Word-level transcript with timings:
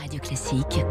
Radio 0.00 0.20
Classique. 0.20 0.84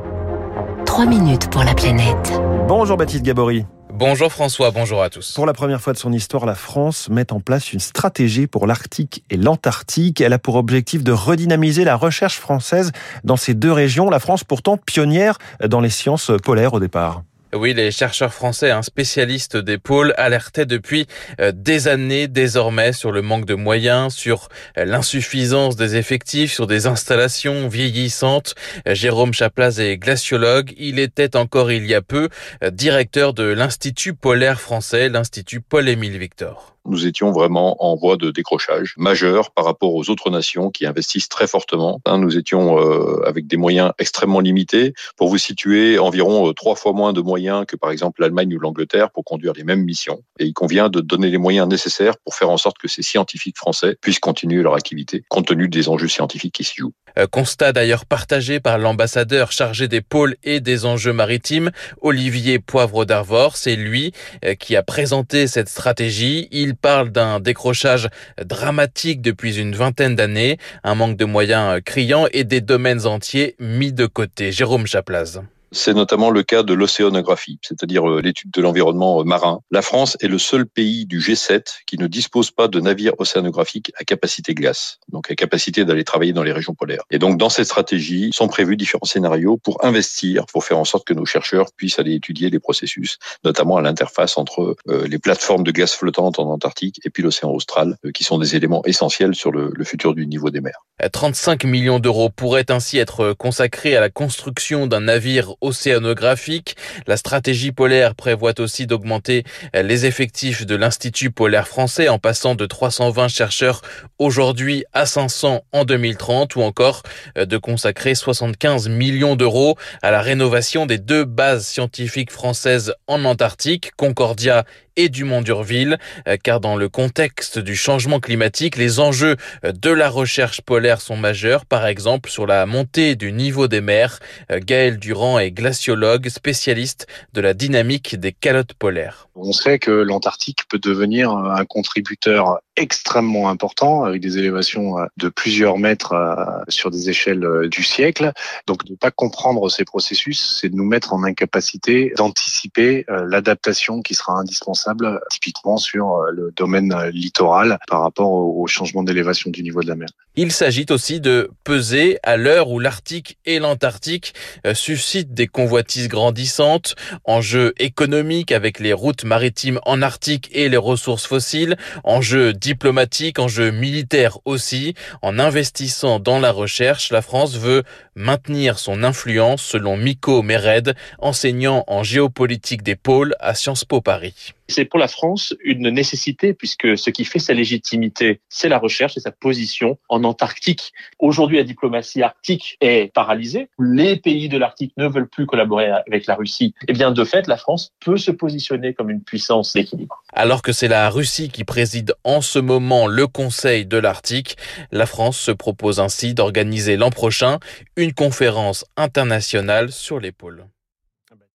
3 0.86 1.06
minutes 1.06 1.50
pour 1.50 1.64
la 1.64 1.74
planète. 1.74 2.34
Bonjour 2.68 2.98
Baptiste 2.98 3.24
Gabory. 3.24 3.66
Bonjour 3.94 4.32
François, 4.32 4.72
bonjour 4.72 5.02
à 5.02 5.10
tous. 5.10 5.34
Pour 5.34 5.46
la 5.46 5.54
première 5.54 5.80
fois 5.80 5.94
de 5.94 5.98
son 5.98 6.12
histoire, 6.12 6.46
la 6.46 6.56
France 6.56 7.08
met 7.10 7.32
en 7.32 7.40
place 7.40 7.72
une 7.72 7.80
stratégie 7.80 8.48
pour 8.48 8.68
l'Arctique 8.68 9.24
et 9.30 9.38
l'Antarctique. 9.38 10.20
Elle 10.20 10.34
a 10.34 10.40
pour 10.40 10.56
objectif 10.56 11.04
de 11.04 11.12
redynamiser 11.12 11.84
la 11.84 11.96
recherche 11.96 12.38
française 12.38 12.92
dans 13.24 13.38
ces 13.38 13.54
deux 13.54 13.72
régions. 13.72 14.10
La 14.10 14.20
France 14.20 14.44
pourtant 14.44 14.78
pionnière 14.78 15.38
dans 15.66 15.80
les 15.80 15.90
sciences 15.90 16.32
polaires 16.44 16.74
au 16.74 16.80
départ. 16.80 17.24
Oui, 17.54 17.74
les 17.74 17.92
chercheurs 17.92 18.34
français, 18.34 18.72
un 18.72 18.82
spécialiste 18.82 19.56
des 19.56 19.78
pôles, 19.78 20.14
alertaient 20.18 20.66
depuis 20.66 21.08
euh, 21.40 21.54
des 21.56 21.88
années 21.88 22.28
désormais 22.28 22.92
sur 22.92 23.14
le 23.14 23.22
manque 23.22 23.46
de 23.46 23.54
moyens, 23.54 24.14
sur 24.14 24.50
euh, 24.78 24.84
l'insuffisance 24.84 25.78
des 25.78 25.96
effectifs, 25.96 26.52
sur 26.52 26.68
des 26.68 26.88
installations 26.88 27.70
vieillissantes. 27.70 28.56
Euh, 28.86 28.96
Jérôme 28.96 29.34
Chaplaz 29.34 29.80
est 29.80 29.98
glaciologue. 29.98 30.74
Il 30.78 31.00
était 31.00 31.38
encore 31.38 31.72
il 31.72 31.86
y 31.86 31.96
a 31.96 32.02
peu 32.02 32.28
directeur 32.72 33.34
de 33.34 33.44
l'Institut 33.44 34.14
polaire 34.14 34.60
français, 34.60 35.08
l'Institut 35.08 35.62
Paul-Émile 35.62 36.18
Victor 36.18 36.77
nous 36.88 37.06
étions 37.06 37.32
vraiment 37.32 37.84
en 37.84 37.96
voie 37.96 38.18
de 38.18 38.32
décrochage 38.32 38.94
majeur 38.98 39.52
par 39.52 39.66
rapport 39.66 39.94
aux 39.94 40.10
autres 40.10 40.30
nations 40.30 40.70
qui 40.70 40.86
investissent 40.86 41.30
très 41.30 41.48
fortement. 41.48 42.02
Hein, 42.06 42.18
nous 42.18 42.38
étions 42.38 42.80
euh, 42.80 43.22
avec 43.26 43.48
des 43.48 43.58
moyens 43.58 43.92
extrêmement 44.00 44.40
limités. 44.40 44.94
Pour 45.18 45.30
vous 45.30 45.38
situer, 45.38 46.00
environ 46.00 46.50
euh, 46.50 46.54
trois 46.54 46.76
fois 46.76 46.94
moins 46.94 47.14
de 47.14 47.22
moyens 47.22 47.66
que 47.68 47.76
par 47.76 47.92
exemple 47.92 48.22
l'Allemagne 48.22 48.56
ou 48.56 48.60
l'Angleterre 48.60 49.12
pour 49.12 49.24
conduire 49.24 49.54
les 49.54 49.64
mêmes 49.64 49.84
missions. 49.84 50.22
Et 50.40 50.46
il 50.46 50.54
convient 50.54 50.90
de 50.90 51.02
donner 51.02 51.30
les 51.30 51.38
moyens 51.38 51.68
nécessaires 51.68 52.18
pour 52.24 52.36
faire 52.36 52.50
en 52.50 52.58
sorte 52.58 52.78
que 52.78 52.88
ces 52.88 53.02
scientifiques 53.02 53.58
français 53.58 53.98
puissent 54.02 54.20
continuer 54.20 54.64
leur 54.64 54.76
activité, 54.76 55.24
compte 55.30 55.48
tenu 55.48 55.68
des 55.68 55.90
enjeux 55.90 56.08
scientifiques 56.08 56.56
qui 56.56 56.64
s'y 56.64 56.78
jouent. 56.78 56.94
Euh, 57.18 57.28
constat 57.28 57.74
d'ailleurs 57.74 58.06
partagé 58.06 58.60
par 58.60 58.78
l'ambassadeur 58.78 59.52
chargé 59.52 59.88
des 59.88 60.02
pôles 60.02 60.36
et 60.44 60.60
des 60.60 60.86
enjeux 60.86 61.14
maritimes, 61.14 61.72
Olivier 62.02 62.60
Poivre 62.60 63.06
d'Arvor. 63.06 63.58
C'est 63.58 63.76
lui 63.76 64.14
qui 64.60 64.76
a 64.76 64.84
présenté 64.84 65.48
cette 65.48 65.70
stratégie. 65.70 66.48
Il 66.52 66.76
parle 66.78 67.10
d'un 67.10 67.40
décrochage 67.40 68.08
dramatique 68.44 69.22
depuis 69.22 69.58
une 69.60 69.76
vingtaine 69.76 70.16
d'années, 70.16 70.58
un 70.84 70.96
manque 70.96 71.18
de 71.18 71.26
moyens 71.26 71.82
criant 71.84 72.28
et 72.32 72.44
des 72.44 72.62
domaines 72.62 73.06
entiers 73.06 73.56
mis 73.60 73.92
de 73.92 74.06
côté. 74.06 74.52
Jérôme 74.52 74.88
Chaplaz. 74.88 75.42
C'est 75.72 75.94
notamment 75.94 76.30
le 76.30 76.44
cas 76.44 76.64
de 76.64 76.74
l'océanographie, 76.74 77.60
c'est-à-dire 77.62 78.10
euh, 78.10 78.22
l'étude 78.22 78.52
de 78.52 78.62
l'environnement 78.62 79.20
euh, 79.20 79.24
marin. 79.26 79.60
La 79.70 79.82
France 79.82 80.16
est 80.22 80.28
le 80.28 80.38
seul 80.38 80.66
pays 80.66 81.06
du 81.06 81.20
G7 81.20 81.80
qui 81.86 81.98
ne 81.98 82.08
dispose 82.08 82.52
pas 82.52 82.70
de 82.70 82.80
navires 82.80 83.14
océanographiques 83.18 83.92
à 84.00 84.06
capacité 84.06 84.54
glace, 84.54 85.00
donc 85.10 85.30
à 85.30 85.36
capacité 85.36 85.84
d'aller 85.84 86.06
travailler 86.06 86.32
dans 86.32 86.44
les 86.44 86.54
régions 86.54 86.74
polaires. 86.74 87.04
Et 87.12 87.20
donc 87.20 87.38
dans 87.38 87.50
cette 87.50 87.66
stratégie 87.66 88.30
sont 88.34 88.48
prévus 88.48 88.78
différents 88.78 89.06
scénarios 89.06 89.58
pour 89.58 89.84
investir, 89.84 90.46
pour 90.46 90.64
faire 90.64 90.80
en 90.80 90.86
sorte 90.86 91.06
que 91.06 91.14
nos 91.14 91.26
chercheurs 91.26 91.68
puissent 91.76 92.00
aller 92.00 92.14
étudier 92.14 92.50
les 92.50 92.60
processus, 92.60 93.18
notamment 93.44 93.78
à 93.78 93.82
l'interface 93.82 94.38
entre 94.38 94.78
euh, 94.88 95.06
les 95.08 95.20
plateformes 95.20 95.64
de 95.64 95.72
gaz 95.72 95.92
flottantes 95.92 96.40
en 96.40 96.50
Antarctique 96.50 97.02
et 97.04 97.10
puis 97.10 97.24
l'océan 97.24 97.52
austral, 97.52 97.98
qui 98.14 98.24
sont 98.24 98.38
des 98.38 98.56
éléments 98.56 98.86
essentiels 98.86 99.36
sur 99.36 99.52
le, 99.52 99.72
le 99.74 99.84
futur 99.84 100.16
du 100.16 100.28
niveau 100.28 100.50
des 100.50 100.62
mers. 100.62 100.86
35 101.12 101.66
millions 101.66 102.00
d'euros 102.00 102.30
pourraient 102.30 102.72
ainsi 102.72 102.98
être 102.98 103.34
consacrés 103.34 103.96
à 103.96 104.02
la 104.02 104.10
construction 104.10 104.88
d'un 104.88 105.02
navire 105.02 105.57
océanographique. 105.62 106.76
La 107.08 107.18
stratégie 107.18 107.72
polaire 107.72 108.16
prévoit 108.16 108.60
aussi 108.60 108.88
d'augmenter 108.88 109.44
les 109.74 110.06
effectifs 110.06 110.66
de 110.66 110.76
l'Institut 110.76 111.32
polaire 111.32 111.68
français 111.68 112.10
en 112.10 112.20
passant 112.20 112.56
de 112.56 112.66
320 112.66 113.28
chercheurs 113.28 113.82
aujourd'hui 114.20 114.86
à 114.94 115.06
500 115.06 115.64
en 115.72 115.86
2030 115.86 116.56
ou 116.56 116.62
encore 116.62 117.04
de 117.36 117.58
consacrer 117.58 118.16
75 118.16 118.90
millions 118.90 119.36
d'euros 119.36 119.78
à 120.02 120.12
la 120.12 120.22
rénovation 120.22 120.86
des 120.86 120.98
deux 120.98 121.26
bases 121.26 121.66
scientifiques 121.66 122.32
françaises 122.32 122.94
en 123.08 123.24
Antarctique, 123.26 123.92
Concordia 123.98 124.66
et 124.98 125.10
du 125.10 125.24
Mont 125.24 125.44
d'Urville, 125.44 125.98
car 126.44 126.60
dans 126.60 126.76
le 126.76 126.90
contexte 126.90 127.60
du 127.60 127.76
changement 127.76 128.20
climatique, 128.20 128.78
les 128.78 129.00
enjeux 129.00 129.36
de 129.64 129.92
la 129.92 130.10
recherche 130.10 130.62
polaire 130.62 131.02
sont 131.02 131.16
majeurs, 131.16 131.66
par 131.66 131.86
exemple 131.86 132.32
sur 132.32 132.48
la 132.48 132.66
montée 132.66 133.16
du 133.16 133.32
niveau 133.32 133.68
des 133.68 133.82
mers. 133.82 134.20
Gaël 134.50 134.98
Durand 134.98 135.38
est 135.48 135.52
glaciologue, 135.52 136.30
spécialiste 136.30 137.08
de 137.34 137.42
la 137.42 137.54
dynamique 137.54 138.16
des 138.16 138.32
calottes 138.32 138.74
polaires. 138.74 139.30
On 139.36 139.52
sait 139.52 139.80
que 139.80 139.92
l'Antarctique 139.92 140.68
peut 140.70 140.80
devenir 140.80 141.32
un 141.32 141.66
contributeur 141.66 142.60
extrêmement 142.78 143.50
important 143.50 144.04
avec 144.04 144.22
des 144.22 144.38
élévations 144.38 144.96
de 145.18 145.30
plusieurs 145.30 145.78
mètres 145.78 146.14
euh, 146.14 146.36
sur 146.70 146.92
des 146.92 147.10
échelles 147.10 147.44
euh, 147.44 147.68
du 147.68 147.84
siècle. 147.84 148.32
Donc 148.68 148.88
ne 148.90 148.96
pas 148.96 149.12
comprendre 149.12 149.70
ces 149.70 149.86
processus, 149.86 150.60
c'est 150.60 150.70
de 150.70 150.76
nous 150.76 150.86
mettre 150.86 151.14
en 151.14 151.24
incapacité 151.24 152.14
d'anticiper 152.16 153.06
euh, 153.10 153.26
l'adaptation 153.28 154.02
qui 154.02 154.14
sera 154.14 154.34
indispensable 154.34 155.20
typiquement 155.32 155.78
sur 155.78 156.22
le 156.32 156.52
domaine 156.56 156.94
littoral 157.12 157.80
par 157.88 158.02
rapport 158.02 158.32
au 158.32 158.68
changement 158.68 159.04
d'élévation 159.04 159.50
du 159.50 159.64
niveau 159.64 159.82
de 159.82 159.88
la 159.88 159.96
mer. 159.96 160.10
Il 160.36 160.52
s'agit 160.52 160.86
aussi 160.90 161.20
de 161.20 161.50
peser 161.64 162.20
à 162.24 162.38
l'heure 162.38 162.70
où 162.70 162.80
l'Arctique 162.80 163.38
et 163.46 163.60
l'Antarctique 163.60 164.34
suscitent 164.74 165.34
des 165.34 165.48
convoitises 165.48 166.08
grandissantes, 166.08 166.96
enjeux 167.24 167.74
économiques 167.80 168.52
avec 168.52 168.80
les 168.80 168.94
routes 168.94 169.24
maritimes 169.24 169.80
en 169.86 170.02
Arctique 170.02 170.50
et 170.52 170.70
les 170.70 170.78
ressources 170.78 171.26
fossiles, 171.26 171.76
enjeux 172.04 172.54
diplomatiques, 172.68 173.40
enjeux 173.40 173.72
militaires 173.72 174.40
aussi. 174.44 174.94
En 175.22 175.40
investissant 175.40 176.20
dans 176.20 176.38
la 176.38 176.52
recherche, 176.52 177.12
la 177.12 177.22
France 177.22 177.56
veut 177.56 177.84
maintenir 178.18 178.80
son 178.80 179.04
influence 179.04 179.62
selon 179.62 179.96
Miko 179.96 180.42
Mered, 180.42 180.96
enseignant 181.20 181.84
en 181.88 182.04
géopolitique 182.04 182.84
des 182.84 182.96
pôles 182.96 183.36
à 183.40 183.54
Sciences 183.54 183.86
Po 183.86 184.02
Paris. 184.02 184.54
C'est 184.70 184.84
pour 184.84 185.00
la 185.00 185.08
France 185.08 185.56
une 185.64 185.90
nécessité 185.90 186.54
puisque 186.54 186.98
ce 186.98 187.10
qui 187.10 187.24
fait 187.24 187.40
sa 187.40 187.54
légitimité, 187.54 188.42
c'est 188.50 188.68
la 188.68 188.80
recherche 188.80 189.16
et 189.16 189.22
sa 189.22 189.32
position 189.32 189.98
en 190.10 190.26
Antarctique. 190.26 190.92
Aujourd'hui, 191.20 191.58
la 191.58 191.64
diplomatie 191.64 192.22
arctique 192.22 192.78
est 192.82 193.14
paralysée. 193.14 193.70
Les 193.80 194.18
pays 194.18 194.50
de 194.50 194.58
l'Arctique 194.58 194.92
ne 194.98 195.08
veulent 195.08 195.30
plus 195.30 195.46
collaborer 195.46 195.90
avec 195.90 196.28
la 196.28 196.36
Russie. 196.36 196.74
Et 196.82 196.86
eh 196.90 196.94
bien, 196.94 197.12
de 197.12 197.24
fait, 197.24 197.48
la 197.48 197.56
France 197.56 197.94
peut 198.02 198.18
se 198.18 198.32
positionner 198.32 198.94
comme 198.94 199.10
une 199.10 199.22
puissance 199.22 199.72
d'équilibre. 199.72 200.22
Alors 200.34 200.62
que 200.62 200.74
c'est 200.74 200.90
la 200.90 201.10
Russie 201.10 201.50
qui 201.50 201.64
préside 201.64 202.14
en 202.26 202.42
ce 202.42 202.60
moment 202.60 203.08
le 203.08 203.28
Conseil 203.28 203.86
de 203.86 203.98
l'Arctique, 203.98 204.58
la 204.92 205.06
France 205.06 205.38
se 205.38 205.52
propose 205.52 206.02
ainsi 206.02 206.34
d'organiser 206.34 206.98
l'an 206.98 207.10
prochain 207.10 207.60
une 207.96 208.07
conférence 208.14 208.86
internationale 208.96 209.92
sur 209.92 210.20
pôles. 210.32 210.68